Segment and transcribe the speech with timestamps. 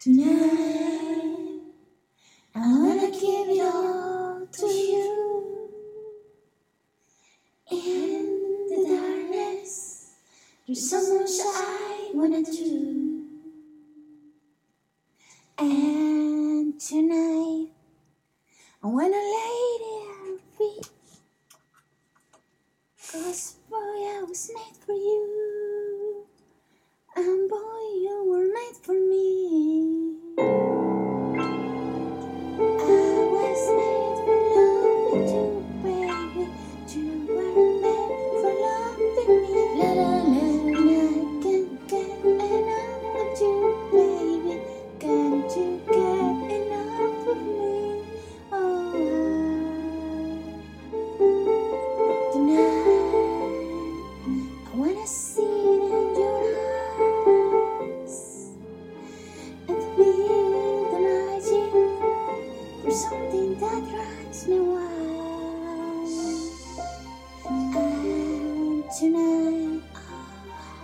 [0.00, 1.60] Tonight,
[2.54, 5.70] I wanna give it all to you.
[7.72, 10.12] In the darkness,
[10.64, 13.24] there's so much I wanna do.
[15.58, 17.72] And tonight,
[18.80, 20.90] I wanna lay at your feet.
[23.10, 25.67] Cause boy, I was made for you.
[27.18, 27.58] And boy,
[27.98, 30.27] you were made for me.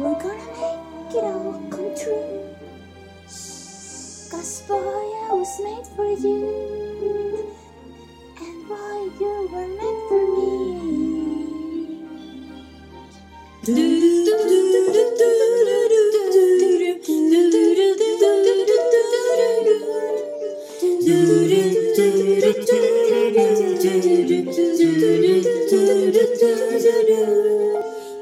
[0.00, 2.56] We're gonna make it all come true.
[4.30, 7.54] Cause boy, I was made for you.
[8.40, 10.50] And boy, you were made for me.
[13.64, 14.00] Tonight,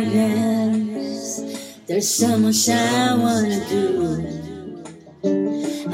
[0.00, 1.22] darkness,
[1.86, 3.84] there's so much I wanna do.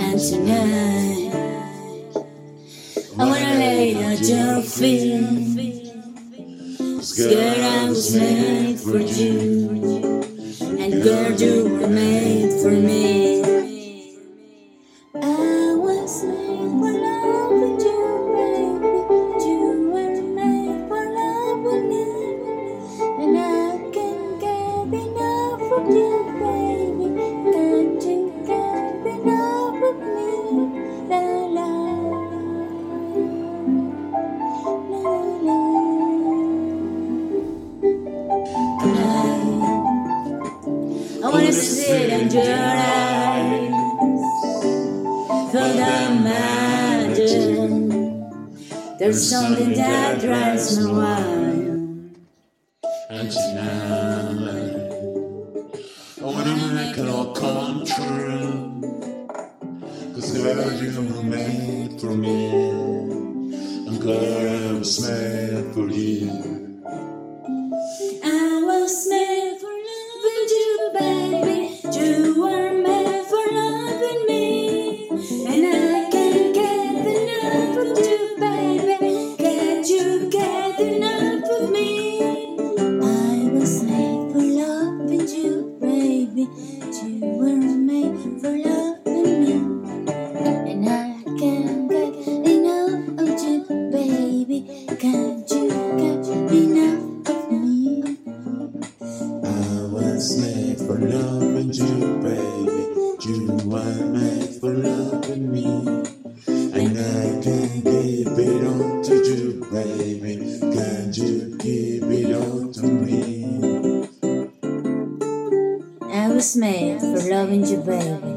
[0.05, 1.31] And tonight,
[3.17, 5.85] I wanna lay at your feet.
[7.03, 9.39] Scared I was made for you.
[10.83, 13.26] And girl, you were made for me.
[42.37, 43.71] Your eyes,
[45.53, 47.71] feel the magic.
[48.99, 51.57] There's something that drives me wild.
[52.85, 54.93] Oh, and tonight,
[56.21, 58.81] I wanna make it all come true.
[60.15, 62.51] Cause girl, you were made for me.
[63.87, 66.66] And girl, I was made for you.
[86.93, 89.53] Made for loving me.
[90.71, 92.15] And I can't get
[92.47, 93.59] enough of you,
[93.91, 94.87] baby.
[95.01, 98.19] Can't you get enough of me?
[99.45, 102.83] I was made for loving you, baby.
[103.27, 105.76] You were made for loving me.
[116.37, 118.37] Was made for loving you, baby.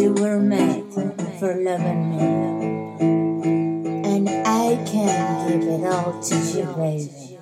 [0.00, 0.84] You were made
[1.40, 2.22] for loving me.
[4.08, 7.40] And I can give it all to you, baby.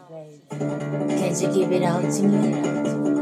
[1.19, 3.14] Can't you give it all to me?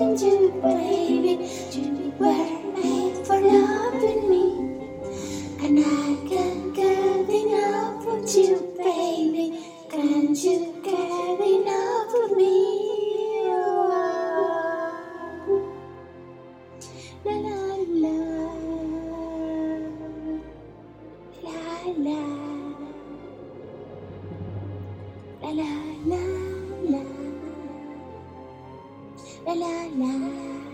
[0.00, 1.46] Loving you, baby.
[1.72, 4.44] You were made for loving me.
[5.62, 9.60] And I can't get enough of you, baby.
[9.90, 12.80] Can't you get enough of me?
[17.24, 17.60] La la
[18.02, 18.16] la.
[21.44, 21.58] La
[21.98, 22.20] la.
[25.42, 25.72] La la
[26.06, 26.22] la
[26.90, 27.19] la.
[29.46, 30.69] 啦啦啦。